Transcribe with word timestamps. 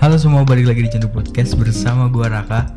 Halo 0.00 0.16
semua, 0.16 0.48
balik 0.48 0.64
lagi 0.64 0.88
di 0.88 0.96
Candu 0.96 1.12
Podcast 1.12 1.60
bersama 1.60 2.08
gua 2.08 2.32
Raka. 2.32 2.72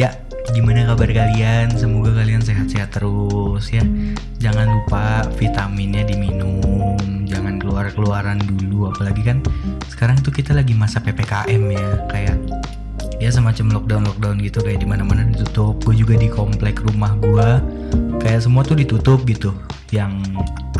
Ya, 0.00 0.16
gimana 0.56 0.88
kabar 0.88 1.12
kalian? 1.12 1.68
Semoga 1.76 2.16
kalian 2.16 2.40
sehat-sehat 2.40 2.88
terus 2.88 3.68
ya. 3.68 3.84
Jangan 4.40 4.72
lupa 4.72 5.28
vitaminnya 5.36 6.08
diminum, 6.08 6.96
jangan 7.28 7.60
keluar-keluaran 7.60 8.40
dulu 8.48 8.88
apalagi 8.88 9.20
kan 9.20 9.44
sekarang 9.92 10.16
tuh 10.24 10.32
kita 10.32 10.56
lagi 10.56 10.72
masa 10.72 11.04
PPKM 11.04 11.62
ya, 11.68 11.88
kayak 12.08 12.40
ya 13.22 13.30
semacam 13.30 13.78
lockdown 13.80 14.02
lockdown 14.10 14.36
gitu 14.42 14.58
kayak 14.62 14.82
di 14.82 14.88
mana 14.88 15.06
mana 15.06 15.26
ditutup. 15.28 15.78
Gue 15.84 15.94
juga 15.94 16.14
di 16.18 16.26
komplek 16.26 16.82
rumah 16.82 17.14
gue 17.18 17.48
kayak 18.22 18.40
semua 18.42 18.66
tuh 18.66 18.78
ditutup 18.78 19.22
gitu. 19.28 19.54
Yang 19.94 20.26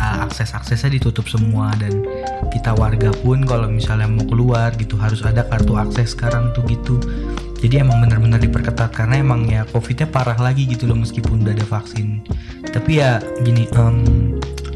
uh, 0.00 0.26
akses 0.26 0.54
aksesnya 0.54 0.98
ditutup 0.98 1.26
semua. 1.30 1.70
Dan 1.78 2.02
kita 2.50 2.74
warga 2.74 3.14
pun 3.22 3.44
kalau 3.46 3.70
misalnya 3.70 4.10
mau 4.10 4.26
keluar 4.26 4.74
gitu 4.74 4.98
harus 4.98 5.22
ada 5.22 5.46
kartu 5.46 5.78
akses 5.78 6.16
sekarang 6.16 6.50
tuh 6.56 6.64
gitu. 6.66 6.98
Jadi 7.62 7.80
emang 7.80 8.02
bener-bener 8.02 8.42
diperketat. 8.42 8.90
Karena 8.90 9.22
emang 9.22 9.46
ya 9.46 9.62
covidnya 9.68 10.10
parah 10.10 10.36
lagi 10.36 10.66
gitu 10.66 10.90
loh 10.90 10.98
meskipun 10.98 11.46
udah 11.46 11.54
ada 11.54 11.66
vaksin. 11.66 12.24
Tapi 12.68 12.98
ya 12.98 13.22
gini 13.46 13.70
um, 13.78 14.02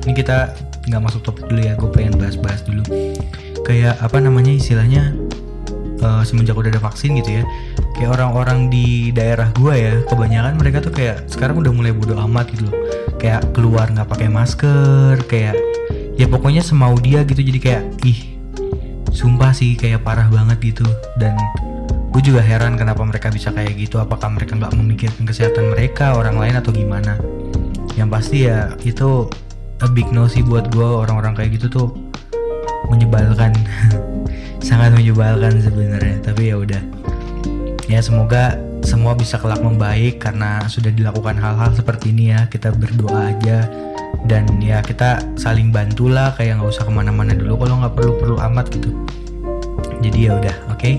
ini 0.06 0.12
kita 0.14 0.54
nggak 0.88 1.02
masuk 1.02 1.20
topik 1.26 1.44
dulu 1.50 1.60
ya. 1.66 1.74
Gue 1.74 1.90
pengen 1.90 2.14
bahas-bahas 2.16 2.62
dulu. 2.62 2.86
Kayak 3.66 4.00
apa 4.00 4.16
namanya 4.22 4.54
istilahnya 4.54 5.12
uh, 6.02 6.22
semenjak 6.22 6.54
udah 6.58 6.70
ada 6.70 6.82
vaksin 6.82 7.18
gitu 7.18 7.42
ya 7.42 7.44
kayak 7.98 8.14
orang-orang 8.14 8.70
di 8.70 9.10
daerah 9.10 9.50
gua 9.58 9.74
ya 9.74 9.98
kebanyakan 10.06 10.54
mereka 10.54 10.78
tuh 10.78 10.94
kayak 10.94 11.26
sekarang 11.26 11.58
udah 11.58 11.74
mulai 11.74 11.90
bodo 11.90 12.14
amat 12.14 12.54
gitu 12.54 12.70
loh. 12.70 12.76
Kayak 13.18 13.50
keluar 13.50 13.90
nggak 13.90 14.06
pakai 14.06 14.30
masker 14.30 15.18
kayak 15.26 15.58
ya 16.14 16.30
pokoknya 16.30 16.62
semau 16.62 16.94
dia 17.02 17.26
gitu 17.26 17.42
jadi 17.42 17.58
kayak 17.58 17.82
ih 18.06 18.38
sumpah 19.10 19.50
sih 19.50 19.74
kayak 19.74 20.06
parah 20.06 20.30
banget 20.30 20.74
gitu. 20.74 20.86
Dan 21.18 21.34
gue 22.14 22.22
juga 22.22 22.38
heran 22.38 22.78
kenapa 22.78 23.02
mereka 23.02 23.34
bisa 23.34 23.50
kayak 23.50 23.74
gitu 23.74 23.98
apakah 23.98 24.30
mereka 24.30 24.54
nggak 24.54 24.78
memikirkan 24.78 25.26
kesehatan 25.26 25.74
mereka 25.74 26.14
orang 26.14 26.38
lain 26.38 26.54
atau 26.54 26.70
gimana. 26.70 27.18
Yang 27.98 28.08
pasti 28.14 28.36
ya 28.46 28.78
itu 28.86 29.26
a 29.82 29.90
big 29.90 30.06
no 30.14 30.30
sih 30.30 30.46
buat 30.46 30.70
gue 30.70 30.86
orang-orang 30.86 31.34
kayak 31.34 31.58
gitu 31.58 31.66
tuh 31.66 31.88
menyebalkan 32.86 33.50
sangat 34.62 34.94
menyebalkan 34.94 35.60
sebenarnya. 35.60 36.16
Tapi 36.22 36.52
ya 36.52 36.56
udah. 36.58 36.82
Ya 37.88 38.04
semoga 38.04 38.60
semua 38.84 39.16
bisa 39.16 39.40
kelak 39.40 39.64
membaik 39.64 40.20
karena 40.20 40.64
sudah 40.68 40.92
dilakukan 40.92 41.36
hal-hal 41.36 41.72
seperti 41.72 42.12
ini 42.12 42.34
ya. 42.34 42.46
Kita 42.48 42.74
berdoa 42.74 43.32
aja. 43.32 43.68
Dan 44.26 44.60
ya 44.60 44.84
kita 44.84 45.22
saling 45.38 45.72
bantulah. 45.72 46.34
Kayak 46.36 46.60
nggak 46.60 46.70
usah 46.74 46.84
ke 46.84 46.92
mana-mana 46.92 47.32
dulu 47.32 47.64
kalau 47.64 47.80
nggak 47.84 47.94
perlu-perlu 47.96 48.36
amat 48.52 48.66
gitu. 48.74 48.90
Jadi 49.98 50.18
ya 50.30 50.38
udah 50.38 50.56
oke? 50.70 50.78
Okay? 50.78 50.94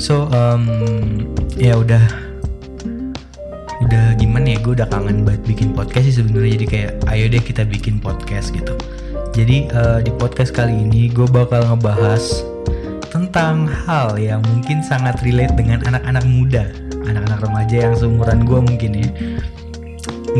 so 0.00 0.32
um, 0.32 0.64
ya 1.60 1.76
udah. 1.76 2.00
Udah 3.80 4.12
gimana 4.20 4.56
ya? 4.56 4.58
Gue 4.60 4.76
udah 4.76 4.88
kangen 4.92 5.24
banget 5.24 5.42
bikin 5.48 5.72
podcast 5.72 6.04
sih 6.12 6.16
sebenarnya. 6.20 6.60
Jadi 6.60 6.66
kayak 6.68 6.90
ayo 7.08 7.24
deh 7.32 7.42
kita 7.42 7.64
bikin 7.64 7.96
podcast 7.96 8.52
gitu. 8.52 8.76
Jadi 9.30 9.70
uh, 9.72 10.02
di 10.02 10.10
podcast 10.10 10.50
kali 10.50 10.74
ini 10.74 11.08
gue 11.08 11.24
bakal 11.30 11.62
ngebahas 11.64 12.44
tentang 13.20 13.68
hal 13.68 14.16
yang 14.16 14.40
mungkin 14.48 14.80
sangat 14.80 15.20
relate 15.20 15.52
dengan 15.52 15.84
anak-anak 15.84 16.24
muda, 16.24 16.64
anak-anak 17.04 17.44
remaja 17.44 17.76
yang 17.84 17.94
seumuran 17.94 18.48
gue 18.48 18.60
mungkin 18.64 18.90
ya. 18.96 19.08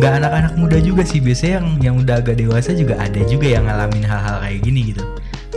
Nggak 0.00 0.12
anak-anak 0.24 0.52
muda 0.56 0.78
juga 0.80 1.04
sih, 1.04 1.20
biasanya 1.20 1.60
yang 1.60 1.68
yang 1.84 1.94
udah 2.00 2.24
agak 2.24 2.40
dewasa 2.40 2.72
juga 2.72 2.96
ada 2.96 3.20
juga 3.28 3.52
yang 3.52 3.68
ngalamin 3.68 4.06
hal-hal 4.08 4.40
kayak 4.40 4.60
gini 4.64 4.80
gitu. 4.96 5.04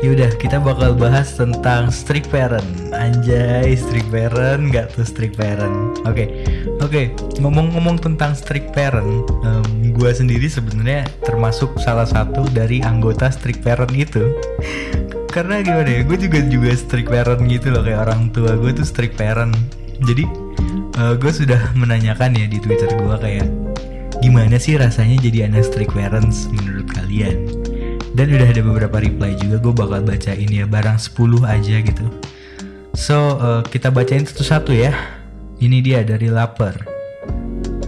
Yaudah, 0.03 0.35
kita 0.35 0.59
bakal 0.59 0.99
bahas 0.99 1.31
tentang 1.31 1.87
strict 1.87 2.27
parent. 2.27 2.67
Anjay, 2.91 3.71
strict 3.79 4.11
parent, 4.11 4.67
nggak 4.67 4.91
tuh 4.91 5.07
strict 5.07 5.39
parent. 5.39 5.95
Oke, 6.03 6.11
okay. 6.11 6.27
oke. 6.83 6.91
Okay. 6.91 7.05
Ngomong-ngomong 7.39 8.03
tentang 8.03 8.35
strict 8.35 8.75
parent, 8.75 9.23
um, 9.47 9.63
gue 9.79 10.11
sendiri 10.11 10.51
sebenarnya 10.51 11.07
termasuk 11.23 11.79
salah 11.79 12.03
satu 12.03 12.43
dari 12.51 12.83
anggota 12.83 13.31
strict 13.31 13.63
parent 13.63 13.95
itu 13.95 14.27
karena 15.33 15.65
gimana 15.65 15.89
ya 15.89 16.01
gue 16.05 16.17
juga 16.29 16.39
juga 16.45 16.69
strict 16.77 17.09
parent 17.09 17.41
gitu 17.49 17.73
loh 17.73 17.81
kayak 17.81 18.05
orang 18.05 18.29
tua 18.29 18.53
gue 18.53 18.69
tuh 18.69 18.85
strict 18.85 19.17
parent. 19.17 19.49
Jadi 20.05 20.29
uh, 21.01 21.17
gue 21.17 21.31
sudah 21.33 21.73
menanyakan 21.73 22.37
ya 22.37 22.45
di 22.45 22.61
twitter 22.61 22.85
gue 22.93 23.17
kayak 23.17 23.49
gimana 24.21 24.61
sih 24.61 24.77
rasanya 24.77 25.17
jadi 25.17 25.49
anak 25.49 25.65
strict 25.65 25.97
parents 25.97 26.45
menurut 26.53 26.85
kalian? 26.93 27.49
Dan 28.13 28.29
udah 28.29 28.45
ada 28.45 28.61
beberapa 28.61 29.01
reply 29.01 29.33
juga 29.33 29.57
gue 29.57 29.73
bakal 29.73 30.05
bacain 30.05 30.49
ya 30.53 30.69
barang 30.69 31.01
10 31.01 31.17
aja 31.49 31.75
gitu. 31.81 32.05
So 32.93 33.41
uh, 33.41 33.65
kita 33.65 33.89
bacain 33.89 34.29
satu-satu 34.29 34.69
ya. 34.69 34.93
Ini 35.57 35.81
dia 35.81 35.99
dari 36.05 36.29
lapar 36.29 36.77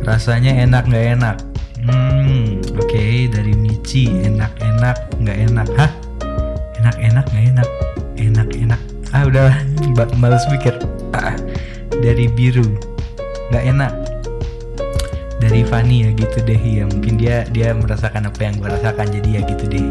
rasanya 0.02 0.66
enak 0.66 0.90
nggak 0.90 1.08
enak? 1.22 1.38
Hmm 1.86 2.58
oke 2.74 2.90
okay. 2.90 3.30
dari 3.30 3.54
Michi 3.54 4.10
enak-enak 4.10 5.22
nggak 5.22 5.38
enak. 5.54 5.70
Hah 5.78 6.05
enak-enak 6.86 7.26
nggak 7.34 7.46
enak. 7.58 7.70
Enak-enak. 8.16 8.82
Ah 9.10 9.26
udah 9.26 9.50
males 10.22 10.46
mikir. 10.54 10.78
Ah, 11.18 11.34
dari 11.90 12.30
biru. 12.30 12.66
Nggak 13.50 13.64
enak. 13.74 13.94
Dari 15.42 15.62
Fanny 15.66 16.06
ya 16.06 16.10
gitu 16.14 16.38
deh. 16.46 16.62
Ya 16.62 16.86
mungkin 16.86 17.18
dia 17.18 17.50
dia 17.50 17.74
merasakan 17.74 18.30
apa 18.30 18.40
yang 18.46 18.62
gue 18.62 18.70
rasakan 18.70 19.10
jadi 19.10 19.30
ya 19.30 19.42
gitu 19.50 19.66
deh. 19.66 19.86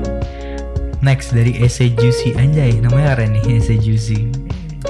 Next 1.03 1.35
dari 1.35 1.59
Ese 1.59 1.91
Juicy. 1.91 2.39
Anjay 2.39 2.79
namanya 2.79 3.19
keren 3.19 3.35
nih 3.35 3.59
Ese 3.59 3.75
Juicy. 3.75 4.31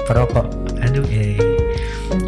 Perokok. 0.05 0.45
Aduh 0.85 1.05
eh. 1.09 1.41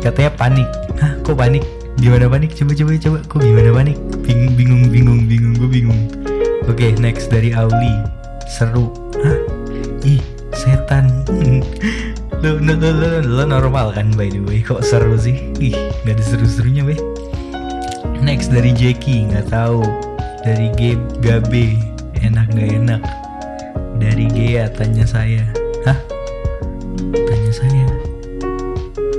Katanya 0.02 0.34
panik. 0.34 0.70
Hah 0.98 1.14
kok 1.22 1.38
panik? 1.38 1.62
Gimana 2.02 2.26
panik? 2.26 2.58
Coba 2.58 2.74
coba 2.74 2.92
coba. 2.98 3.20
Kok 3.30 3.40
gimana 3.46 3.70
panik? 3.74 3.98
Bingung 4.26 4.54
bingung 4.58 4.84
bingung 4.90 5.22
bingung 5.30 5.54
gue 5.54 5.70
bingung. 5.70 6.02
Oke 6.68 6.92
okay, 6.92 6.92
next 7.00 7.30
dari 7.30 7.54
Auli. 7.56 7.94
Seru 8.48 9.07
ih 10.08 10.22
setan. 10.56 11.12
Lo, 12.40 12.56
lo, 12.56 12.74
lo, 12.80 12.90
lo, 12.96 13.10
lo 13.20 13.44
normal 13.44 13.92
kan 13.92 14.16
by 14.16 14.32
the 14.32 14.40
way. 14.48 14.64
Kok 14.64 14.80
seru 14.80 15.20
sih? 15.20 15.52
Ih 15.60 15.76
nggak 16.06 16.16
ada 16.16 16.24
seru-serunya 16.24 16.88
weh. 16.88 17.00
Next 18.24 18.56
dari 18.56 18.72
Jackie. 18.72 19.28
Nggak 19.28 19.52
tahu. 19.52 19.84
Dari 20.48 20.72
G 20.80 20.96
Gabe. 21.20 21.76
Enak 22.24 22.48
nggak 22.56 22.70
enak? 22.80 23.02
Dari 24.00 24.26
Gea 24.32 24.72
tanya 24.72 25.04
saya. 25.04 25.44
Hah? 25.84 26.00
Tanya 27.12 27.52
saya? 27.52 27.86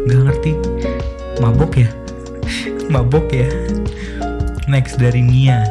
Nggak 0.09 0.21
ngerti. 0.25 0.53
Mabok 1.38 1.72
ya? 1.77 1.88
Mabok 2.93 3.28
ya? 3.28 3.48
Next 4.71 4.97
dari 4.97 5.21
Nia. 5.21 5.69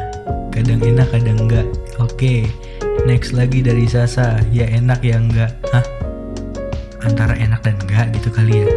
Kadang 0.54 0.82
enak 0.82 1.10
kadang 1.10 1.48
enggak 1.48 1.66
oke. 1.98 2.14
okay. 2.14 2.67
Next 3.08 3.32
lagi 3.32 3.64
dari 3.64 3.88
Sasa, 3.88 4.36
ya 4.52 4.68
enak 4.68 5.00
ya 5.00 5.16
enggak? 5.16 5.56
Hah? 5.72 5.80
Antara 7.00 7.32
enak 7.40 7.64
dan 7.64 7.80
enggak 7.80 8.12
gitu 8.20 8.28
kali 8.28 8.60
ya. 8.60 8.68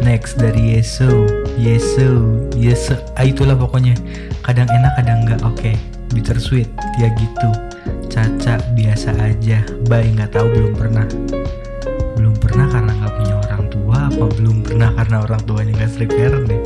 Next 0.00 0.40
dari 0.40 0.80
Yesu, 0.80 1.28
Yesu, 1.60 2.40
Yesu, 2.56 2.96
ah 3.12 3.28
itulah 3.28 3.52
pokoknya. 3.52 3.92
Kadang 4.40 4.72
enak, 4.72 4.96
kadang 4.96 5.28
enggak. 5.28 5.44
Oke, 5.44 5.68
okay. 5.68 5.74
bittersweet, 6.16 6.72
ya 6.96 7.12
gitu. 7.12 7.52
Caca 8.08 8.56
biasa 8.72 9.20
aja. 9.20 9.60
Bye 9.84 10.08
nggak 10.16 10.32
tahu 10.32 10.48
belum 10.48 10.72
pernah. 10.72 11.04
Belum 12.16 12.32
pernah 12.40 12.72
karena 12.72 12.96
nggak 13.04 13.12
punya 13.20 13.34
orang 13.36 13.64
tua, 13.68 13.96
apa 14.08 14.24
belum 14.32 14.64
pernah 14.64 14.96
karena 14.96 15.16
orang 15.28 15.42
tuanya 15.44 15.72
nggak 15.76 15.92
strict 15.92 16.16
parent 16.16 16.48
deh. 16.48 16.62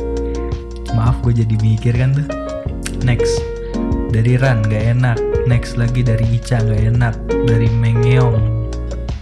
Maaf 0.95 1.19
gue 1.19 1.35
jadi 1.35 1.55
mikir 1.59 1.99
kan 1.99 2.15
tuh. 2.15 2.27
Next 3.03 3.43
dari 4.15 4.39
Ran 4.39 4.63
nggak 4.63 4.83
enak 4.95 5.36
next 5.47 5.79
lagi 5.79 6.03
dari 6.03 6.27
Ica 6.35 6.59
nggak 6.59 6.81
enak 6.91 7.15
dari 7.47 7.71
Mengeong. 7.71 8.67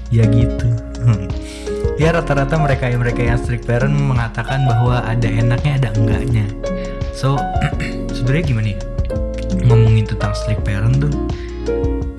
Ya 0.10 0.26
gitu. 0.26 0.76
Ya 1.96 2.12
rata-rata 2.12 2.60
mereka 2.60 2.92
yang 2.92 3.00
mereka 3.00 3.24
yang 3.24 3.40
strict 3.40 3.64
parent 3.64 3.96
mengatakan 3.96 4.68
bahwa 4.68 5.00
ada 5.08 5.32
enaknya 5.32 5.80
ada 5.80 5.90
enggaknya. 5.96 6.44
So 7.16 7.40
sebenarnya 8.16 8.46
gimana 8.52 8.68
ya? 8.76 8.80
Ngomongin 9.64 10.04
tentang 10.04 10.36
strict 10.36 10.68
parent 10.68 11.00
tuh 11.00 11.14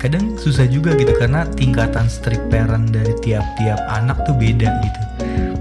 kadang 0.01 0.33
susah 0.33 0.65
juga 0.65 0.97
gitu 0.97 1.13
karena 1.13 1.45
tingkatan 1.53 2.09
strict 2.09 2.49
parent 2.49 2.89
dari 2.89 3.13
tiap-tiap 3.21 3.77
anak 3.93 4.17
tuh 4.25 4.33
beda 4.33 4.65
gitu. 4.65 5.01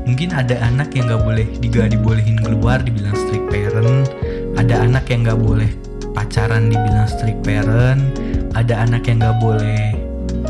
Mungkin 0.09 0.32
ada 0.32 0.65
anak 0.65 0.97
yang 0.97 1.12
nggak 1.12 1.20
boleh 1.20 1.47
juga 1.61 1.85
dibolehin 1.85 2.41
keluar 2.41 2.81
dibilang 2.81 3.12
strict 3.12 3.53
parent. 3.53 4.09
Ada 4.56 4.88
anak 4.88 5.12
yang 5.12 5.29
nggak 5.29 5.41
boleh 5.44 5.69
pacaran 6.17 6.73
dibilang 6.73 7.05
strict 7.05 7.44
parent 7.44 8.00
ada 8.56 8.81
anak 8.81 9.05
yang 9.05 9.20
nggak 9.20 9.38
boleh 9.44 9.93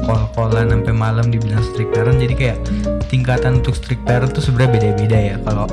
kol-kolan 0.06 0.70
sampai 0.70 0.94
malam 0.94 1.26
dibilang 1.34 1.62
strict 1.66 1.90
parent. 1.90 2.22
Jadi 2.22 2.34
kayak 2.38 2.58
tingkatan 3.10 3.58
untuk 3.58 3.74
strict 3.74 4.06
parent 4.06 4.30
tuh 4.30 4.42
sebenarnya 4.46 4.70
beda-beda 4.78 5.18
ya. 5.18 5.36
Kalau 5.42 5.66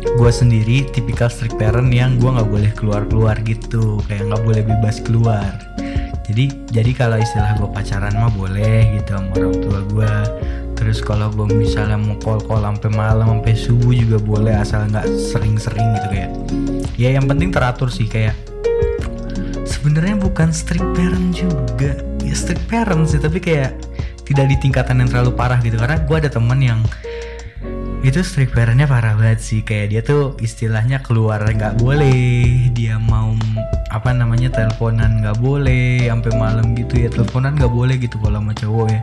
gue 0.00 0.30
sendiri 0.30 0.86
tipikal 0.94 1.26
strict 1.26 1.58
parent 1.58 1.90
yang 1.90 2.16
gue 2.22 2.30
nggak 2.30 2.46
boleh 2.46 2.70
keluar-keluar 2.78 3.34
gitu. 3.42 3.98
Kayak 4.06 4.30
nggak 4.30 4.42
boleh 4.46 4.62
bebas 4.62 4.96
keluar. 5.02 5.50
Jadi 6.30 6.70
jadi 6.70 6.90
kalau 6.94 7.18
istilah 7.18 7.58
gue 7.58 7.68
pacaran 7.74 8.14
mah 8.14 8.30
boleh 8.30 8.94
gitu 9.02 9.18
sama 9.18 9.34
orang 9.34 9.54
tua 9.58 9.78
gue 9.90 10.14
terus 10.80 11.04
kalau 11.04 11.28
gue 11.28 11.44
misalnya 11.52 12.00
mau 12.00 12.16
call 12.16 12.40
call 12.48 12.64
sampai 12.64 12.88
malam 12.88 13.26
sampai 13.36 13.52
subuh 13.52 13.92
juga 13.92 14.16
boleh 14.16 14.54
asal 14.56 14.88
nggak 14.88 15.04
sering-sering 15.10 15.84
gitu 15.98 16.06
kayak. 16.08 16.30
Ya 16.96 17.18
yang 17.18 17.26
penting 17.26 17.52
teratur 17.52 17.92
sih 17.92 18.08
kayak 18.08 18.32
sebenarnya 19.80 20.20
bukan 20.20 20.52
strict 20.52 20.84
parent 20.92 21.32
juga. 21.32 21.96
Ya 22.20 22.36
strict 22.36 22.68
parent 22.68 23.08
sih 23.08 23.16
tapi 23.16 23.40
kayak 23.40 23.72
tidak 24.28 24.52
di 24.52 24.56
tingkatan 24.60 25.00
yang 25.00 25.08
terlalu 25.08 25.32
parah 25.32 25.56
gitu. 25.64 25.80
Karena 25.80 25.96
gue 26.04 26.16
ada 26.20 26.28
temen 26.28 26.60
yang 26.60 26.84
itu 28.04 28.20
strict 28.20 28.52
parentnya 28.52 28.84
parah 28.84 29.16
banget 29.16 29.40
sih. 29.40 29.64
Kayak 29.64 29.86
dia 29.88 30.00
tuh 30.04 30.36
istilahnya 30.44 31.00
keluar 31.00 31.40
nggak 31.40 31.80
boleh. 31.80 32.68
Dia 32.76 33.00
mau 33.00 33.32
apa 33.88 34.12
namanya 34.12 34.52
teleponan 34.52 35.24
nggak 35.24 35.40
boleh. 35.40 36.12
Sampai 36.12 36.32
malam 36.36 36.76
gitu 36.76 37.00
ya 37.00 37.08
teleponan 37.08 37.56
nggak 37.56 37.72
boleh 37.72 37.96
gitu 37.96 38.20
kalau 38.20 38.36
sama 38.36 38.52
cowok 38.52 38.86
ya 38.92 39.00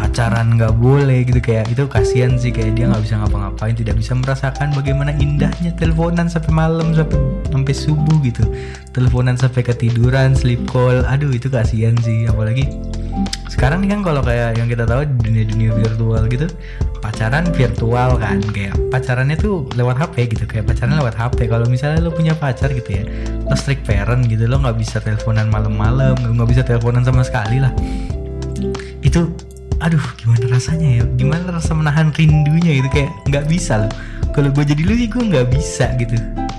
pacaran 0.00 0.56
nggak 0.56 0.80
boleh 0.80 1.28
gitu 1.28 1.44
kayak 1.44 1.68
itu 1.68 1.84
kasihan 1.84 2.32
sih 2.40 2.48
kayak 2.48 2.72
dia 2.72 2.88
nggak 2.88 3.04
bisa 3.04 3.20
ngapa-ngapain 3.20 3.76
tidak 3.76 4.00
bisa 4.00 4.16
merasakan 4.16 4.72
bagaimana 4.72 5.12
indahnya 5.20 5.76
teleponan 5.76 6.24
sampai 6.24 6.56
malam 6.56 6.96
sampai 6.96 7.20
sampai 7.52 7.74
subuh 7.76 8.16
gitu. 8.24 8.48
Teleponan 8.96 9.36
sampai 9.36 9.60
ketiduran 9.60 10.32
sleep 10.32 10.64
call 10.72 11.04
aduh 11.04 11.28
itu 11.28 11.52
kasihan 11.52 11.92
sih 12.00 12.24
apalagi 12.24 12.72
sekarang 13.52 13.84
nih 13.84 13.92
kan 13.92 14.00
kalau 14.00 14.24
kayak 14.24 14.56
yang 14.56 14.72
kita 14.72 14.88
tahu 14.88 15.04
di 15.04 15.20
dunia 15.20 15.44
dunia 15.44 15.70
virtual 15.76 16.24
gitu 16.32 16.48
pacaran 17.04 17.44
virtual 17.52 18.16
kan 18.16 18.40
kayak 18.56 18.72
pacarannya 18.88 19.36
tuh 19.36 19.68
lewat 19.76 20.00
HP 20.00 20.32
gitu 20.32 20.48
kayak 20.48 20.64
pacaran 20.64 20.96
lewat 20.96 21.12
HP 21.12 21.44
kalau 21.44 21.68
misalnya 21.68 22.00
lo 22.00 22.08
punya 22.08 22.32
pacar 22.32 22.72
gitu 22.72 22.88
ya 22.88 23.04
lo 23.44 23.52
strict 23.52 23.84
parent 23.84 24.24
gitu 24.32 24.48
lo 24.48 24.64
nggak 24.64 24.80
bisa 24.80 24.96
teleponan 25.04 25.52
malam-malam 25.52 26.16
nggak 26.16 26.48
bisa 26.48 26.62
teleponan 26.64 27.04
sama 27.04 27.20
sekali 27.20 27.60
lah. 27.60 27.74
Itu 29.04 29.32
aduh 29.80 30.04
gimana 30.20 30.44
rasanya 30.52 31.00
ya? 31.00 31.04
Gimana 31.16 31.56
rasa 31.56 31.72
menahan 31.72 32.12
rindunya 32.12 32.80
gitu? 32.84 32.88
Kayak 32.92 33.10
nggak 33.28 33.44
bisa 33.48 33.84
loh. 33.84 33.92
Kalau 34.36 34.52
gue 34.52 34.64
jadi 34.64 34.82
lu 34.84 34.94
sih 34.94 35.08
gue 35.08 35.24
nggak 35.24 35.48
bisa 35.50 35.96
gitu 35.96 36.16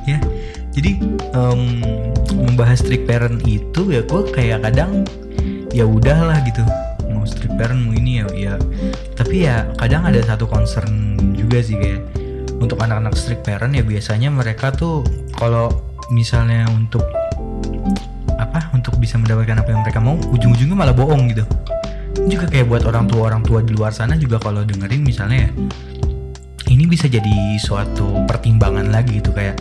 ya. 0.10 0.20
Jadi 0.74 1.04
um, 1.38 1.82
membahas 2.36 2.82
strict 2.82 3.06
parent 3.06 3.40
itu 3.46 3.94
ya 3.94 4.02
gue 4.04 4.22
kayak 4.34 4.66
kadang 4.66 5.06
ya 5.72 5.86
udahlah 5.86 6.42
gitu. 6.44 6.66
Mau 7.14 7.24
strict 7.24 7.56
parent 7.56 7.80
mau 7.86 7.94
ini 7.94 8.22
ya 8.22 8.26
ya. 8.34 8.54
Tapi 9.16 9.46
ya 9.46 9.70
kadang 9.78 10.10
ada 10.10 10.20
satu 10.26 10.50
concern 10.50 11.16
juga 11.38 11.62
sih 11.62 11.78
kayak 11.78 12.02
untuk 12.62 12.78
anak-anak 12.82 13.14
strict 13.18 13.46
parent 13.46 13.74
ya 13.74 13.82
biasanya 13.86 14.30
mereka 14.30 14.70
tuh 14.74 15.06
kalau 15.38 15.70
misalnya 16.14 16.68
untuk 16.74 17.02
apa 18.38 18.70
untuk 18.74 18.98
bisa 18.98 19.18
mendapatkan 19.18 19.62
apa 19.62 19.70
yang 19.70 19.82
mereka 19.82 20.00
mau 20.02 20.18
ujung-ujungnya 20.30 20.78
malah 20.78 20.94
bohong 20.94 21.30
gitu 21.30 21.46
juga 22.28 22.46
kayak 22.48 22.68
buat 22.68 22.84
orang 22.88 23.06
tua 23.08 23.32
orang 23.32 23.44
tua 23.44 23.60
di 23.64 23.72
luar 23.76 23.96
sana 23.96 24.20
juga 24.20 24.40
kalau 24.40 24.64
dengerin 24.64 25.02
misalnya 25.04 25.48
ya 25.48 25.52
ini 26.72 26.88
bisa 26.88 27.12
jadi 27.12 27.60
suatu 27.60 28.24
pertimbangan 28.28 28.92
lagi 28.92 29.20
gitu 29.20 29.36
kayak 29.36 29.60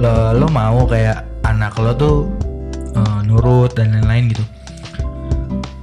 lo, 0.00 0.32
lo 0.36 0.46
mau 0.48 0.88
kayak 0.88 1.44
anak 1.44 1.76
lo 1.76 1.92
tuh 1.92 2.16
uh, 2.96 3.20
nurut 3.24 3.76
dan 3.76 3.92
lain-lain 3.92 4.32
gitu 4.32 4.44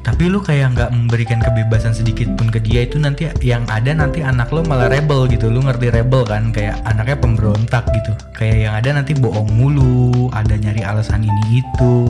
tapi 0.10 0.26
lu 0.26 0.42
kayak 0.42 0.74
nggak 0.74 0.90
memberikan 0.90 1.38
kebebasan 1.38 1.94
sedikit 1.94 2.34
pun 2.34 2.50
ke 2.50 2.58
dia 2.58 2.82
itu 2.82 2.98
nanti 2.98 3.30
yang 3.46 3.62
ada 3.70 3.94
nanti 3.94 4.26
anak 4.26 4.50
lo 4.50 4.66
malah 4.66 4.90
rebel 4.90 5.30
gitu. 5.30 5.54
Lu 5.54 5.62
ngerti 5.62 5.94
rebel 5.94 6.26
kan? 6.26 6.50
Kayak 6.50 6.82
anaknya 6.90 7.22
pemberontak 7.22 7.86
gitu. 7.94 8.18
Kayak 8.34 8.58
yang 8.58 8.74
ada 8.74 8.90
nanti 8.98 9.14
bohong 9.14 9.54
mulu 9.54 10.34
ada 10.34 10.58
nyari 10.58 10.82
alasan 10.82 11.30
ini 11.30 11.62
itu. 11.62 12.10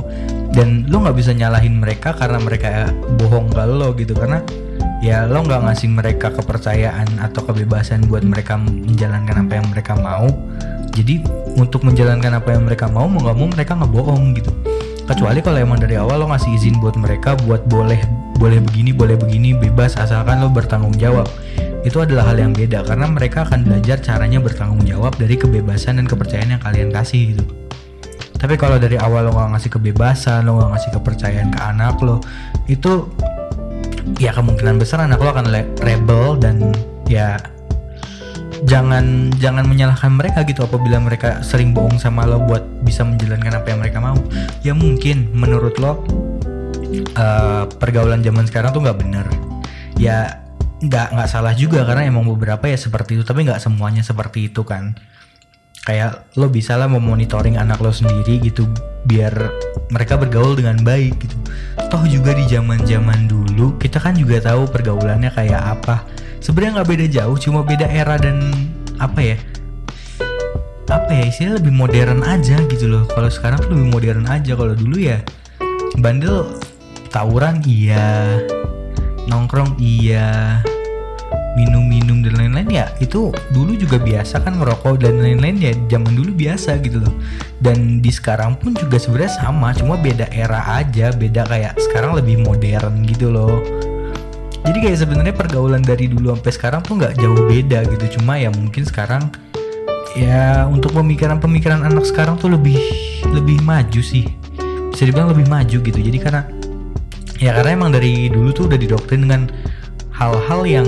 Dan 0.56 0.88
lu 0.88 1.04
nggak 1.04 1.19
bisa 1.19 1.36
nyalahin 1.36 1.75
mereka 1.75 2.16
karena 2.16 2.40
mereka 2.40 2.88
bohong 3.19 3.51
ke 3.51 3.63
lo 3.68 3.92
gitu. 4.00 4.16
Karena 4.16 4.40
ya 5.04 5.28
lo 5.28 5.44
nggak 5.44 5.68
ngasih 5.68 5.92
mereka 5.92 6.31
kepercayaan 6.31 7.19
atau 7.19 7.51
kebebasan 7.51 8.07
buat 8.07 8.24
mereka 8.24 8.56
menjalankan 8.56 9.44
apa 9.44 9.54
yang 9.60 9.68
mereka 9.75 10.00
mau. 10.00 10.31
Jadi 10.96 11.19
untuk 11.60 11.84
menjalankan 11.84 12.40
apa 12.40 12.56
yang 12.56 12.63
mereka 12.63 12.88
mau 12.88 13.12
mau 13.12 13.19
nggak 13.19 13.36
mau 13.36 13.48
mereka 13.51 13.75
ngebohong 13.75 14.40
gitu 14.40 14.79
kecuali 15.10 15.42
kalau 15.42 15.58
emang 15.58 15.82
dari 15.82 15.98
awal 15.98 16.22
lo 16.22 16.30
ngasih 16.30 16.54
izin 16.54 16.78
buat 16.78 16.94
mereka 16.94 17.34
buat 17.50 17.66
boleh 17.66 17.98
boleh 18.38 18.62
begini 18.62 18.94
boleh 18.94 19.18
begini 19.18 19.58
bebas 19.58 19.98
asalkan 19.98 20.38
lo 20.38 20.54
bertanggung 20.54 20.94
jawab. 21.02 21.26
Itu 21.82 22.06
adalah 22.06 22.30
hal 22.30 22.38
yang 22.38 22.54
beda 22.54 22.86
karena 22.86 23.10
mereka 23.10 23.50
akan 23.50 23.66
belajar 23.66 23.98
caranya 24.06 24.38
bertanggung 24.38 24.86
jawab 24.86 25.18
dari 25.18 25.34
kebebasan 25.34 25.98
dan 25.98 26.06
kepercayaan 26.06 26.54
yang 26.54 26.62
kalian 26.62 26.94
kasih 26.94 27.34
gitu. 27.34 27.44
Tapi 28.40 28.56
kalau 28.56 28.78
dari 28.78 28.96
awal 28.96 29.28
lo 29.28 29.36
gak 29.36 29.58
ngasih 29.58 29.72
kebebasan 29.74 30.46
lo 30.46 30.62
gak 30.62 30.78
ngasih 30.78 30.92
kepercayaan 31.02 31.50
ke 31.52 31.60
anak 31.60 31.98
lo 32.00 32.22
itu 32.70 33.10
ya 34.22 34.32
kemungkinan 34.32 34.78
besar 34.78 35.04
anak 35.04 35.20
lo 35.20 35.34
akan 35.34 35.50
rebel 35.82 36.38
dan 36.38 36.72
ya 37.10 37.36
jangan 38.66 39.32
jangan 39.40 39.64
menyalahkan 39.68 40.12
mereka 40.12 40.44
gitu 40.44 40.66
apabila 40.66 41.00
mereka 41.00 41.40
sering 41.46 41.72
bohong 41.72 42.02
sama 42.02 42.28
lo 42.28 42.42
buat 42.44 42.64
bisa 42.84 43.06
menjalankan 43.08 43.64
apa 43.64 43.68
yang 43.72 43.80
mereka 43.80 44.00
mau. 44.04 44.20
Ya 44.66 44.74
mungkin 44.76 45.32
menurut 45.32 45.80
lo 45.80 46.04
uh, 47.16 47.64
pergaulan 47.80 48.26
zaman 48.26 48.48
sekarang 48.50 48.76
tuh 48.76 48.84
nggak 48.84 49.00
bener. 49.00 49.28
Ya 49.96 50.44
nggak 50.80 51.12
nggak 51.16 51.30
salah 51.30 51.52
juga 51.56 51.84
karena 51.84 52.08
emang 52.08 52.24
beberapa 52.28 52.68
ya 52.68 52.80
seperti 52.80 53.20
itu 53.20 53.24
tapi 53.28 53.44
nggak 53.48 53.62
semuanya 53.62 54.04
seperti 54.04 54.52
itu 54.52 54.66
kan. 54.68 54.96
Kayak 55.88 56.28
lo 56.36 56.52
bisa 56.52 56.76
lah 56.76 56.92
memonitoring 56.92 57.56
anak 57.56 57.80
lo 57.80 57.90
sendiri 57.90 58.44
gitu 58.44 58.68
biar 59.08 59.32
mereka 59.90 60.20
bergaul 60.20 60.60
dengan 60.60 60.78
baik 60.84 61.16
gitu. 61.24 61.36
Toh 61.90 62.04
juga 62.06 62.36
di 62.36 62.46
zaman 62.46 62.84
zaman 62.84 63.26
dulu 63.26 63.80
kita 63.80 63.98
kan 63.98 64.14
juga 64.14 64.44
tahu 64.44 64.68
pergaulannya 64.70 65.32
kayak 65.32 65.80
apa 65.80 66.04
sebenarnya 66.39 66.81
nggak 66.81 66.89
beda 66.89 67.06
jauh 67.07 67.38
cuma 67.38 67.59
beda 67.63 67.88
era 67.88 68.15
dan 68.15 68.51
apa 69.00 69.19
ya? 69.19 69.38
Apa 70.89 71.12
ya 71.13 71.24
istilah 71.30 71.62
lebih 71.62 71.74
modern 71.75 72.25
aja 72.25 72.57
gitu 72.65 72.89
loh. 72.89 73.06
Kalau 73.06 73.30
sekarang 73.30 73.62
tuh 73.62 73.77
lebih 73.77 73.88
modern 73.94 74.25
aja. 74.25 74.57
Kalau 74.57 74.74
dulu 74.74 74.97
ya 74.97 75.21
bandel 76.01 76.57
tawuran 77.13 77.62
iya. 77.63 78.41
Nongkrong 79.30 79.77
iya. 79.77 80.59
Minum-minum 81.53 82.24
dan 82.24 82.39
lain-lain 82.39 82.69
ya 82.71 82.86
itu 83.03 83.30
dulu 83.51 83.75
juga 83.75 84.00
biasa 84.00 84.39
kan 84.41 84.57
ngerokok 84.63 85.01
dan 85.01 85.19
lain-lain 85.19 85.59
ya 85.59 85.71
zaman 85.91 86.18
dulu 86.18 86.33
biasa 86.33 86.81
gitu 86.81 87.03
loh. 87.03 87.13
Dan 87.62 88.01
di 88.01 88.09
sekarang 88.09 88.57
pun 88.57 88.74
juga 88.74 88.97
sebenarnya 88.97 89.45
sama 89.45 89.75
cuma 89.77 90.00
beda 90.00 90.25
era 90.33 90.81
aja. 90.81 91.13
Beda 91.13 91.45
kayak 91.45 91.77
sekarang 91.77 92.18
lebih 92.18 92.41
modern 92.41 93.06
gitu 93.06 93.30
loh 93.30 93.62
jadi 94.68 94.78
kayak 94.84 94.98
sebenarnya 95.00 95.36
pergaulan 95.36 95.80
dari 95.80 96.12
dulu 96.12 96.36
sampai 96.36 96.51
sekarang 96.51 96.82
tuh 96.84 97.00
nggak 97.00 97.13
jauh 97.20 97.48
beda 97.48 97.80
gitu. 97.88 98.20
Cuma 98.20 98.36
ya 98.36 98.51
mungkin 98.51 98.84
sekarang 98.84 99.32
ya 100.18 100.68
untuk 100.68 100.92
pemikiran-pemikiran 100.98 101.86
anak 101.86 102.04
sekarang 102.04 102.36
tuh 102.36 102.51
lebih 102.51 102.78
lebih 103.32 103.62
maju 103.63 104.01
sih. 104.04 104.28
Bisa 104.92 105.08
dibilang 105.08 105.32
lebih 105.32 105.48
maju 105.48 105.78
gitu. 105.80 106.00
Jadi 106.00 106.18
karena 106.20 106.44
ya 107.39 107.56
karena 107.56 107.72
emang 107.72 107.96
dari 107.96 108.28
dulu 108.28 108.51
tuh 108.51 108.68
udah 108.68 108.80
didoktrin 108.80 109.24
dengan 109.24 109.48
hal-hal 110.12 110.68
yang 110.68 110.88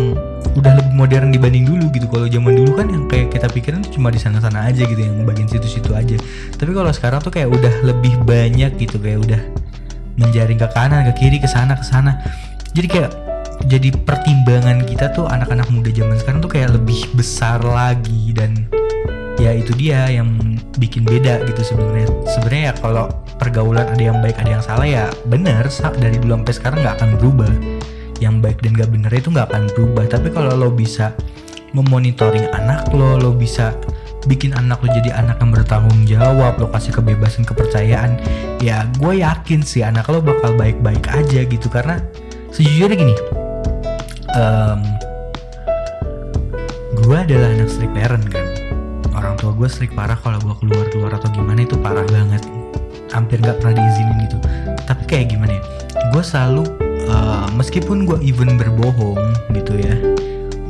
udah 0.51 0.83
lebih 0.83 0.93
modern 0.93 1.31
dibanding 1.31 1.63
dulu 1.63 1.87
gitu. 1.95 2.11
Kalau 2.11 2.27
zaman 2.27 2.53
dulu 2.59 2.71
kan 2.75 2.91
yang 2.91 3.07
kayak 3.07 3.31
kita 3.31 3.47
pikirin 3.47 3.87
cuma 3.87 4.11
di 4.11 4.19
sana-sana 4.19 4.67
aja 4.67 4.83
gitu 4.83 4.99
yang 4.99 5.23
bagian 5.23 5.47
situ-situ 5.47 5.95
aja. 5.95 6.19
Tapi 6.59 6.75
kalau 6.75 6.91
sekarang 6.91 7.23
tuh 7.23 7.31
kayak 7.31 7.47
udah 7.47 7.87
lebih 7.87 8.19
banyak 8.27 8.75
gitu 8.75 8.99
kayak 8.99 9.23
udah 9.23 9.41
menjaring 10.19 10.59
ke 10.59 10.67
kanan 10.75 11.07
ke 11.07 11.23
kiri 11.23 11.39
ke 11.39 11.47
sana 11.47 11.79
ke 11.79 11.87
sana. 11.87 12.19
Jadi 12.75 12.87
kayak 12.91 13.30
jadi 13.65 13.93
pertimbangan 13.93 14.85
kita 14.87 15.13
tuh 15.13 15.29
anak-anak 15.29 15.69
muda 15.69 15.93
zaman 15.93 16.17
sekarang 16.17 16.39
tuh 16.41 16.51
kayak 16.51 16.73
lebih 16.73 17.05
besar 17.13 17.61
lagi 17.61 18.33
dan 18.33 18.65
ya 19.41 19.53
itu 19.57 19.73
dia 19.77 20.09
yang 20.09 20.37
bikin 20.77 21.05
beda 21.05 21.45
gitu 21.49 21.61
sebenarnya. 21.61 22.07
Sebenarnya 22.29 22.63
ya 22.69 22.73
kalau 22.77 23.05
pergaulan 23.41 23.89
ada 23.89 24.03
yang 24.03 24.21
baik 24.21 24.37
ada 24.37 24.59
yang 24.59 24.63
salah 24.63 24.85
ya 24.85 25.05
bener 25.29 25.65
dari 25.97 26.17
dulu 26.21 26.41
sampai 26.41 26.53
sekarang 26.53 26.77
nggak 26.85 26.95
akan 27.01 27.09
berubah. 27.17 27.51
Yang 28.21 28.35
baik 28.37 28.57
dan 28.61 28.71
gak 28.77 28.91
bener 28.93 29.11
itu 29.17 29.27
nggak 29.33 29.47
akan 29.49 29.63
berubah. 29.73 30.03
Tapi 30.05 30.27
kalau 30.29 30.53
lo 30.53 30.69
bisa 30.69 31.17
memonitoring 31.73 32.53
anak 32.53 32.85
lo 32.93 33.17
lo 33.17 33.33
bisa 33.33 33.73
bikin 34.29 34.53
anak 34.53 34.77
lo 34.85 34.93
jadi 34.93 35.17
anak 35.17 35.41
yang 35.41 35.49
bertanggung 35.49 36.05
jawab 36.05 36.53
lo 36.61 36.69
kasih 36.69 36.93
kebebasan 36.93 37.41
kepercayaan 37.41 38.21
ya 38.61 38.85
gue 39.01 39.25
yakin 39.25 39.65
sih 39.65 39.81
anak 39.81 40.05
lo 40.05 40.21
bakal 40.21 40.53
baik-baik 40.53 41.01
aja 41.09 41.41
gitu. 41.41 41.65
Karena 41.65 41.97
sejujurnya 42.53 42.93
gini 42.93 43.40
um, 44.35 44.79
gue 47.01 47.17
adalah 47.17 47.49
anak 47.51 47.69
strict 47.71 47.93
parent 47.95 48.25
kan? 48.31 48.45
Orang 49.11 49.35
tua 49.39 49.51
gue 49.55 49.67
strict 49.67 49.93
parah 49.97 50.15
kalau 50.19 50.39
gue 50.39 50.55
keluar 50.63 50.85
keluar 50.91 51.11
atau 51.15 51.29
gimana 51.35 51.65
itu 51.65 51.75
parah 51.79 52.05
banget. 52.07 52.43
Hampir 53.11 53.43
nggak 53.43 53.59
pernah 53.59 53.75
diizinin 53.75 54.17
gitu. 54.27 54.37
Tapi 54.87 55.03
kayak 55.07 55.35
gimana 55.35 55.59
ya? 55.59 55.63
Gue 56.15 56.23
selalu 56.23 56.63
uh, 57.11 57.47
meskipun 57.55 58.07
gue 58.07 58.17
even 58.23 58.55
berbohong 58.55 59.19
gitu 59.51 59.75
ya 59.79 59.95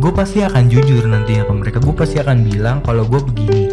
gue 0.02 0.10
pasti 0.10 0.42
akan 0.42 0.66
jujur 0.66 1.06
nantinya 1.06 1.46
ke 1.46 1.54
mereka. 1.54 1.78
Gue 1.78 1.94
pasti 1.94 2.18
akan 2.18 2.42
bilang 2.42 2.82
kalau 2.82 3.06
gue 3.06 3.22
begini. 3.22 3.70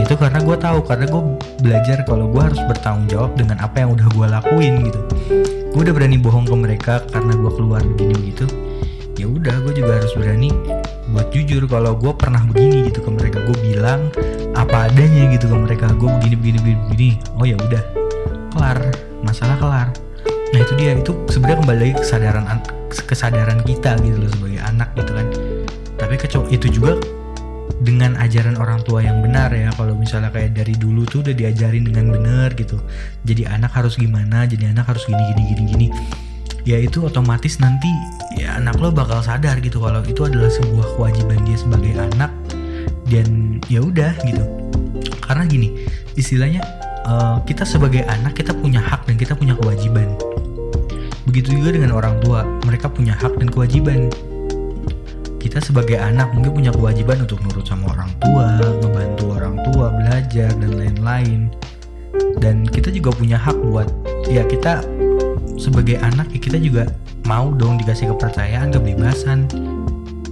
Itu 0.00 0.16
karena 0.16 0.40
gue 0.40 0.56
tahu 0.56 0.80
karena 0.80 1.12
gue 1.12 1.22
belajar 1.60 2.08
kalau 2.08 2.32
gue 2.32 2.40
harus 2.40 2.56
bertanggung 2.64 3.04
jawab 3.12 3.36
dengan 3.36 3.60
apa 3.60 3.84
yang 3.84 3.92
udah 3.92 4.08
gue 4.16 4.26
lakuin 4.32 4.74
gitu. 4.88 5.00
Gue 5.76 5.80
udah 5.84 5.92
berani 5.92 6.16
bohong 6.16 6.48
ke 6.48 6.56
mereka 6.56 7.04
karena 7.12 7.36
gue 7.36 7.52
keluar 7.52 7.84
begini 7.84 8.32
gitu 8.32 8.48
ya 9.20 9.28
udah 9.28 9.54
gue 9.68 9.84
juga 9.84 10.00
harus 10.00 10.12
berani 10.16 10.48
buat 11.12 11.28
jujur 11.28 11.68
kalau 11.68 11.92
gue 11.92 12.12
pernah 12.16 12.40
begini 12.48 12.88
gitu 12.88 13.04
ke 13.04 13.10
mereka. 13.12 13.44
Gue 13.44 13.58
bilang 13.60 14.08
apa 14.56 14.88
adanya 14.88 15.28
gitu 15.36 15.52
ke 15.52 15.56
mereka. 15.56 15.92
Gue 16.00 16.08
begini 16.16 16.36
begini 16.40 16.58
begini, 16.64 16.80
begini. 16.88 17.10
oh 17.36 17.44
ya 17.44 17.56
udah. 17.60 17.82
Kelar. 18.56 18.78
Masalah 19.20 19.56
kelar. 19.60 19.88
Nah 20.24 20.58
itu 20.64 20.72
dia. 20.80 20.96
Itu 20.96 21.12
sebenarnya 21.28 21.58
kembali 21.60 21.78
lagi 21.84 21.94
kesadaran 22.00 22.44
kesadaran 22.90 23.60
kita 23.62 24.00
gitu 24.00 24.16
loh 24.16 24.30
sebagai 24.32 24.60
anak 24.64 24.88
gitu 24.96 25.12
kan. 25.12 25.26
Tapi 26.00 26.14
kecuali 26.16 26.48
itu 26.56 26.66
juga 26.72 26.96
dengan 27.80 28.16
ajaran 28.16 28.56
orang 28.56 28.80
tua 28.86 29.04
yang 29.04 29.20
benar 29.20 29.52
ya. 29.52 29.68
Kalau 29.76 29.92
misalnya 29.92 30.32
kayak 30.32 30.56
dari 30.56 30.72
dulu 30.80 31.04
tuh 31.04 31.20
udah 31.20 31.34
diajarin 31.36 31.84
dengan 31.84 32.08
benar 32.08 32.56
gitu. 32.56 32.80
Jadi 33.28 33.44
anak 33.44 33.76
harus 33.76 34.00
gimana? 34.00 34.48
Jadi 34.48 34.72
anak 34.72 34.88
harus 34.88 35.04
gini 35.04 35.20
gini 35.34 35.42
gini 35.52 35.62
gini 35.68 35.88
ya 36.70 36.78
itu 36.78 37.02
otomatis 37.02 37.58
nanti 37.58 37.90
ya 38.38 38.54
anak 38.54 38.78
lo 38.78 38.94
bakal 38.94 39.18
sadar 39.18 39.58
gitu 39.58 39.82
kalau 39.82 39.98
itu 40.06 40.22
adalah 40.22 40.46
sebuah 40.46 40.86
kewajiban 40.94 41.42
dia 41.42 41.58
sebagai 41.58 41.98
anak. 41.98 42.30
Dan 43.10 43.58
ya 43.66 43.82
udah 43.82 44.14
gitu. 44.22 44.44
Karena 45.18 45.42
gini 45.50 45.74
istilahnya 46.14 46.62
uh, 47.10 47.42
kita 47.42 47.66
sebagai 47.66 48.06
anak 48.06 48.38
kita 48.38 48.54
punya 48.54 48.78
hak 48.78 49.10
dan 49.10 49.18
kita 49.18 49.34
punya 49.34 49.58
kewajiban. 49.58 50.14
Begitu 51.26 51.58
juga 51.58 51.74
dengan 51.74 51.98
orang 51.98 52.22
tua 52.22 52.46
mereka 52.62 52.86
punya 52.86 53.18
hak 53.18 53.34
dan 53.34 53.50
kewajiban. 53.50 54.06
Kita 55.42 55.58
sebagai 55.58 55.98
anak 55.98 56.30
mungkin 56.30 56.54
punya 56.54 56.70
kewajiban 56.70 57.26
untuk 57.26 57.42
nurut 57.42 57.66
sama 57.66 57.90
orang 57.90 58.14
tua 58.22 58.46
ngebantu 58.78 59.24
orang 59.34 59.56
tua 59.66 59.90
belajar 59.90 60.54
dan 60.54 60.70
lain-lain. 60.78 61.50
Dan 62.38 62.62
kita 62.62 62.94
juga 62.94 63.10
punya 63.10 63.34
hak 63.34 63.58
buat 63.58 63.90
ya 64.30 64.46
kita 64.46 64.86
sebagai 65.60 66.00
anak 66.00 66.32
ya 66.32 66.40
kita 66.40 66.56
juga 66.56 66.88
mau 67.28 67.52
dong 67.52 67.76
dikasih 67.76 68.16
kepercayaan 68.16 68.72
kebebasan. 68.72 69.44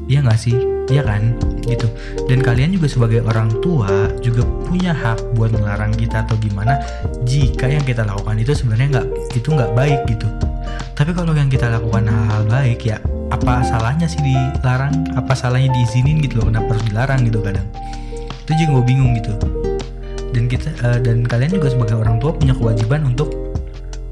Iya 0.08 0.25
nggak 0.25 0.40
sih? 0.40 0.56
Iya 0.88 1.04
kan? 1.04 1.37
Gitu. 1.68 1.85
Dan 2.25 2.40
kalian 2.40 2.73
juga 2.73 2.88
sebagai 2.88 3.20
orang 3.28 3.52
tua 3.61 4.08
juga 4.25 4.49
punya 4.64 4.97
hak 4.97 5.37
buat 5.37 5.52
melarang 5.52 5.92
kita 5.92 6.25
atau 6.25 6.40
gimana 6.40 6.80
jika 7.28 7.68
yang 7.68 7.85
kita 7.85 8.08
lakukan 8.08 8.40
itu 8.40 8.56
sebenarnya 8.56 8.99
nggak 8.99 9.06
itu 9.37 9.49
nggak 9.52 9.73
baik 9.76 10.00
gitu. 10.08 10.25
Tapi 10.97 11.12
kalau 11.12 11.37
yang 11.37 11.52
kita 11.52 11.68
lakukan 11.68 12.08
hal-hal 12.08 12.42
baik 12.49 12.88
ya 12.88 12.97
apa 13.28 13.61
salahnya 13.68 14.08
sih 14.08 14.25
dilarang? 14.25 15.12
Apa 15.12 15.37
salahnya 15.37 15.68
diizinin 15.76 16.25
gitu 16.25 16.40
loh? 16.40 16.49
Kenapa 16.49 16.73
harus 16.73 16.85
dilarang 16.88 17.20
gitu 17.28 17.44
kadang? 17.44 17.68
Itu 18.49 18.56
juga 18.56 18.80
gue 18.80 18.85
bingung 18.88 19.12
gitu. 19.20 19.37
Dan 20.32 20.49
kita 20.49 20.73
uh, 20.88 20.99
dan 21.04 21.28
kalian 21.28 21.61
juga 21.61 21.68
sebagai 21.68 22.00
orang 22.00 22.16
tua 22.16 22.32
punya 22.32 22.56
kewajiban 22.56 23.04
untuk 23.04 23.48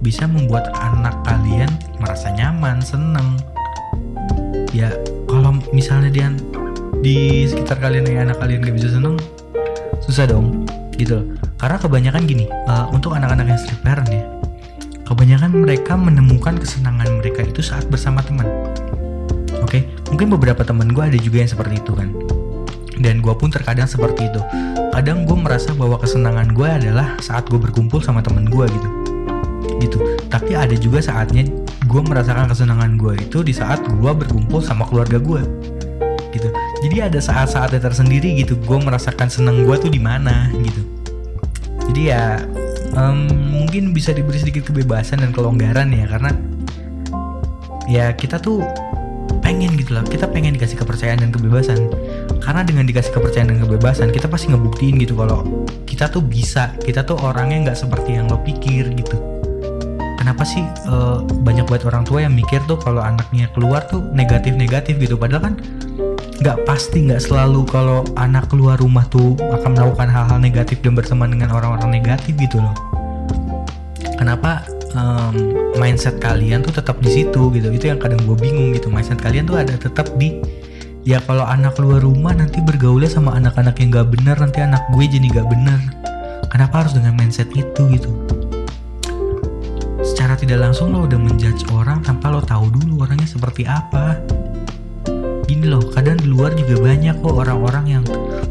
bisa 0.05 0.29
membuat 0.29 0.69
anak 0.77 1.17
kalian 1.25 1.71
merasa 2.01 2.29
nyaman, 2.33 2.81
seneng. 2.85 3.41
Ya 4.77 4.93
kalau 5.25 5.57
misalnya 5.73 6.11
dia 6.13 6.29
di 7.01 7.45
sekitar 7.49 7.81
kalian 7.81 8.09
yang 8.09 8.29
anak 8.31 8.41
kalian 8.41 8.65
gak 8.65 8.77
bisa 8.77 8.93
seneng, 8.93 9.17
susah 10.05 10.29
dong, 10.29 10.65
gitu 10.97 11.25
Karena 11.57 11.81
kebanyakan 11.81 12.29
gini, 12.29 12.45
uh, 12.69 12.89
untuk 12.93 13.17
anak-anak 13.17 13.49
yang 13.49 13.61
strict 13.61 13.81
parent 13.81 14.09
ya, 14.13 14.25
kebanyakan 15.09 15.65
mereka 15.65 15.97
menemukan 15.97 16.61
kesenangan 16.61 17.09
mereka 17.17 17.41
itu 17.45 17.65
saat 17.65 17.89
bersama 17.89 18.21
teman. 18.21 18.45
Oke, 19.65 19.81
okay? 19.81 19.83
mungkin 20.13 20.29
beberapa 20.37 20.61
teman 20.63 20.93
gue 20.93 21.01
ada 21.01 21.17
juga 21.17 21.41
yang 21.41 21.51
seperti 21.51 21.81
itu 21.81 21.93
kan. 21.97 22.13
Dan 22.97 23.25
gue 23.25 23.33
pun 23.37 23.49
terkadang 23.49 23.89
seperti 23.89 24.29
itu. 24.29 24.41
Kadang 24.93 25.29
gue 25.29 25.37
merasa 25.37 25.73
bahwa 25.77 26.01
kesenangan 26.01 26.53
gue 26.53 26.69
adalah 26.69 27.17
saat 27.21 27.49
gue 27.49 27.61
berkumpul 27.61 28.01
sama 28.01 28.25
teman 28.25 28.49
gue 28.49 28.65
gitu 28.69 28.89
gitu. 29.81 29.99
Tapi 30.29 30.57
ada 30.57 30.75
juga 30.77 31.01
saatnya 31.01 31.47
gue 31.87 32.03
merasakan 32.03 32.51
kesenangan 32.51 32.99
gue 32.99 33.15
itu 33.23 33.39
di 33.47 33.55
saat 33.55 33.79
gue 33.87 34.11
berkumpul 34.11 34.59
sama 34.59 34.85
keluarga 34.91 35.23
gue 35.23 35.43
gitu. 36.35 36.49
Jadi 36.85 36.97
ada 37.01 37.21
saat-saatnya 37.23 37.81
tersendiri 37.81 38.37
gitu 38.37 38.59
gue 38.59 38.79
merasakan 38.83 39.31
senang 39.31 39.65
gue 39.65 39.77
tuh 39.79 39.89
di 39.89 40.03
mana 40.03 40.51
gitu. 40.61 40.83
Jadi 41.87 42.03
ya 42.11 42.43
um, 42.99 43.31
mungkin 43.63 43.95
bisa 43.95 44.11
diberi 44.11 44.37
sedikit 44.43 44.69
kebebasan 44.69 45.23
dan 45.23 45.31
kelonggaran 45.31 45.89
ya 45.95 46.05
karena 46.11 46.31
ya 47.87 48.13
kita 48.13 48.43
tuh 48.43 48.67
pengen 49.41 49.79
gitu 49.79 49.95
lah. 49.95 50.03
Kita 50.03 50.27
pengen 50.27 50.59
dikasih 50.59 50.83
kepercayaan 50.83 51.23
dan 51.23 51.31
kebebasan. 51.31 51.87
Karena 52.43 52.63
dengan 52.67 52.87
dikasih 52.87 53.15
kepercayaan 53.15 53.55
dan 53.55 53.59
kebebasan 53.63 54.11
kita 54.11 54.27
pasti 54.27 54.51
ngebuktiin 54.51 54.99
gitu 54.99 55.15
kalau 55.15 55.47
kita 55.87 56.11
tuh 56.11 56.21
bisa. 56.21 56.75
Kita 56.83 57.07
tuh 57.07 57.15
orangnya 57.23 57.71
nggak 57.71 57.79
seperti 57.79 58.19
yang 58.19 58.27
lo 58.27 58.43
pikir 58.43 58.91
gitu 58.99 59.36
kenapa 60.27 60.43
sih 60.43 60.67
uh, 60.91 61.23
banyak 61.23 61.71
buat 61.71 61.87
orang 61.87 62.03
tua 62.03 62.27
yang 62.27 62.35
mikir 62.35 62.59
tuh 62.67 62.75
kalau 62.83 62.99
anaknya 62.99 63.47
keluar 63.55 63.87
tuh 63.87 64.03
negatif-negatif 64.11 64.99
gitu? 64.99 65.15
Padahal 65.15 65.55
kan 65.55 65.55
nggak 66.43 66.67
pasti 66.67 67.07
nggak 67.07 67.23
selalu 67.23 67.63
kalau 67.71 68.03
anak 68.19 68.51
keluar 68.51 68.75
rumah 68.83 69.07
tuh 69.07 69.39
akan 69.39 69.79
melakukan 69.79 70.11
hal-hal 70.11 70.39
negatif 70.43 70.83
dan 70.83 70.99
berteman 70.99 71.31
dengan 71.31 71.55
orang-orang 71.55 72.03
negatif 72.03 72.35
gitu 72.43 72.59
loh. 72.59 72.75
Kenapa 74.19 74.67
um, 74.99 75.55
mindset 75.79 76.19
kalian 76.19 76.67
tuh 76.67 76.75
tetap 76.75 76.99
di 76.99 77.23
situ 77.23 77.47
gitu? 77.55 77.71
Itu 77.71 77.87
yang 77.87 78.03
kadang 78.03 78.19
gue 78.27 78.35
bingung 78.35 78.75
gitu. 78.75 78.91
Mindset 78.91 79.23
kalian 79.23 79.47
tuh 79.47 79.63
ada 79.63 79.79
tetap 79.79 80.11
di 80.19 80.43
ya 81.07 81.23
kalau 81.23 81.47
anak 81.47 81.79
keluar 81.79 82.03
rumah 82.03 82.35
nanti 82.35 82.59
bergaulnya 82.59 83.07
sama 83.07 83.39
anak-anak 83.39 83.79
yang 83.79 83.95
gak 83.95 84.11
bener 84.11 84.35
nanti 84.43 84.59
anak 84.59 84.83
gue 84.91 85.07
jadi 85.07 85.39
gak 85.39 85.47
bener. 85.47 85.79
Kenapa 86.51 86.83
harus 86.83 86.99
dengan 86.99 87.15
mindset 87.15 87.47
itu 87.55 87.87
gitu 87.95 88.26
secara 90.37 90.53
tidak 90.53 90.69
langsung 90.69 90.93
lo 90.93 91.09
udah 91.09 91.17
menjudge 91.17 91.65
orang 91.73 92.05
tanpa 92.05 92.29
lo 92.29 92.45
tahu 92.45 92.69
dulu 92.69 93.09
orangnya 93.09 93.25
seperti 93.25 93.65
apa. 93.65 94.21
Gini 95.49 95.65
loh 95.65 95.81
kadang 95.97 96.21
di 96.21 96.29
luar 96.29 96.53
juga 96.53 96.77
banyak 96.77 97.25
kok 97.25 97.33
orang-orang 97.41 97.85
yang 97.89 98.05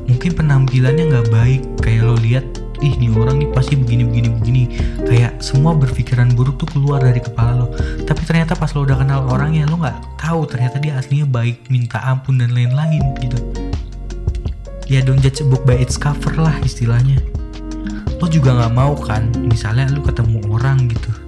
mungkin 0.10 0.34
penampilannya 0.34 1.14
nggak 1.14 1.30
baik. 1.30 1.62
Kayak 1.86 2.10
lo 2.10 2.18
lihat 2.18 2.42
ih 2.82 2.90
nih 2.98 3.14
orang 3.14 3.38
nih 3.38 3.54
pasti 3.54 3.78
begini 3.78 4.02
begini 4.02 4.30
begini. 4.34 4.64
Kayak 5.06 5.38
semua 5.46 5.78
berpikiran 5.78 6.34
buruk 6.34 6.58
tuh 6.58 6.74
keluar 6.74 7.06
dari 7.06 7.22
kepala 7.22 7.54
lo. 7.54 7.68
Tapi 8.02 8.22
ternyata 8.26 8.58
pas 8.58 8.74
lo 8.74 8.82
udah 8.82 8.98
kenal 9.06 9.30
orangnya 9.30 9.70
lo 9.70 9.78
nggak 9.78 10.18
tahu 10.18 10.42
ternyata 10.50 10.82
dia 10.82 10.98
aslinya 10.98 11.30
baik 11.30 11.70
minta 11.70 12.02
ampun 12.02 12.42
dan 12.42 12.50
lain-lain 12.50 13.14
gitu. 13.22 13.38
Ya 14.90 15.06
don't 15.06 15.22
judge 15.22 15.38
a 15.38 15.46
book 15.46 15.62
by 15.70 15.78
its 15.78 16.02
cover 16.02 16.34
lah 16.34 16.58
istilahnya. 16.66 17.22
Lo 18.18 18.26
juga 18.26 18.58
nggak 18.58 18.74
mau 18.74 18.98
kan 18.98 19.30
misalnya 19.46 19.86
lo 19.94 20.02
ketemu 20.02 20.42
orang 20.50 20.90
gitu 20.90 21.25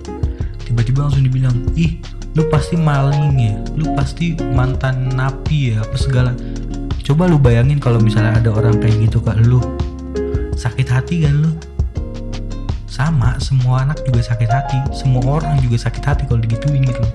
tiba-tiba 0.68 1.08
langsung 1.08 1.24
dibilang 1.24 1.56
ih 1.80 2.04
lu 2.36 2.44
pasti 2.52 2.76
maling 2.76 3.34
ya. 3.40 3.56
Lu 3.80 3.96
pasti 3.96 4.36
mantan 4.54 5.16
napi 5.16 5.74
ya 5.74 5.82
apa 5.82 5.96
segala. 5.96 6.32
Coba 7.02 7.26
lu 7.26 7.40
bayangin 7.40 7.80
kalau 7.80 8.04
misalnya 8.04 8.36
ada 8.36 8.52
orang 8.52 8.78
kayak 8.84 9.08
gitu 9.08 9.24
ke 9.24 9.32
lu 9.48 9.64
sakit 10.60 10.88
hati 10.92 11.24
kan 11.24 11.34
lu? 11.40 11.52
Sama 12.86 13.40
semua 13.40 13.88
anak 13.88 14.04
juga 14.04 14.22
sakit 14.22 14.50
hati. 14.52 14.78
Semua 14.92 15.40
orang 15.40 15.58
juga 15.64 15.80
sakit 15.80 16.04
hati 16.04 16.24
kalau 16.28 16.44
digituin 16.44 16.84
gitu. 16.84 17.06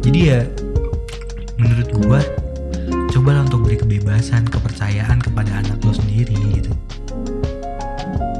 Jadi 0.00 0.20
ya 0.32 0.40
menurut 1.60 1.88
gua 2.02 2.20
cobalah 3.12 3.44
untuk 3.44 3.68
beri 3.68 3.76
kebebasan 3.76 4.48
kepercayaan 4.48 5.20
kepada 5.20 5.60
anak 5.60 5.76
lo 5.84 5.92
sendiri 5.92 6.34
gitu. 6.56 6.72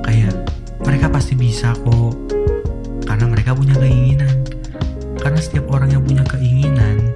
Kayak 0.02 0.35
mereka 0.83 1.12
pasti 1.12 1.37
bisa 1.37 1.76
kok 1.85 2.30
karena 3.11 3.26
mereka 3.26 3.59
punya 3.59 3.75
keinginan. 3.75 4.47
Karena 5.19 5.43
setiap 5.43 5.67
orang 5.75 5.90
yang 5.90 6.02
punya 6.07 6.23
keinginan 6.31 7.11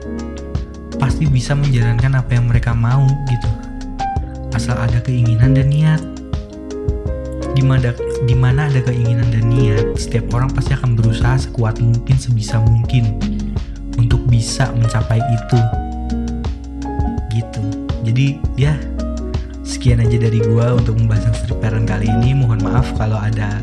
pasti 0.98 1.30
bisa 1.30 1.54
menjalankan 1.54 2.18
apa 2.18 2.34
yang 2.34 2.50
mereka 2.50 2.74
mau 2.74 3.06
gitu. 3.30 3.50
Asal 4.50 4.74
ada 4.74 4.98
keinginan 4.98 5.54
dan 5.54 5.70
niat. 5.70 6.02
Di 7.54 7.62
mana, 7.62 7.94
di 8.26 8.34
mana 8.34 8.66
ada 8.66 8.82
keinginan 8.82 9.30
dan 9.30 9.46
niat, 9.46 9.94
setiap 9.94 10.34
orang 10.34 10.50
pasti 10.50 10.74
akan 10.74 10.98
berusaha 10.98 11.38
sekuat 11.46 11.78
mungkin 11.78 12.18
sebisa 12.18 12.58
mungkin 12.58 13.14
untuk 13.94 14.26
bisa 14.26 14.74
mencapai 14.74 15.22
itu. 15.22 15.60
Gitu. 17.30 17.62
Jadi 18.02 18.26
ya 18.58 18.74
sekian 19.62 20.02
aja 20.02 20.18
dari 20.18 20.42
gua 20.42 20.74
untuk 20.74 20.98
membahas 20.98 21.30
yang 21.30 21.62
parent 21.62 21.86
kali 21.86 22.10
ini. 22.10 22.34
Mohon 22.34 22.66
maaf 22.66 22.90
kalau 22.98 23.22
ada 23.22 23.62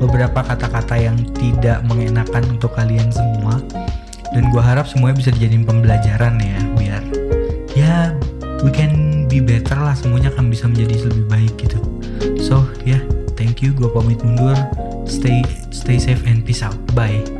beberapa 0.00 0.40
kata-kata 0.40 0.96
yang 0.96 1.16
tidak 1.36 1.84
mengenakan 1.84 2.42
untuk 2.48 2.72
kalian 2.74 3.12
semua. 3.12 3.60
Dan 4.32 4.48
gue 4.48 4.62
harap 4.62 4.88
semuanya 4.88 5.20
bisa 5.20 5.30
dijadiin 5.34 5.66
pembelajaran 5.66 6.38
ya 6.38 6.58
biar 6.78 7.02
ya 7.74 8.14
we 8.62 8.70
can 8.70 9.26
be 9.26 9.42
better 9.42 9.74
lah 9.74 9.94
semuanya 9.94 10.30
akan 10.30 10.50
bisa 10.50 10.70
menjadi 10.70 11.10
lebih 11.10 11.26
baik 11.26 11.54
gitu. 11.58 11.82
So 12.38 12.62
ya 12.86 12.98
yeah, 12.98 13.02
thank 13.34 13.60
you 13.60 13.74
gue 13.74 13.90
pamit 13.90 14.22
mundur. 14.22 14.56
Stay 15.10 15.42
stay 15.74 15.98
safe 15.98 16.22
and 16.30 16.46
peace 16.46 16.62
out. 16.62 16.78
Bye 16.94 17.39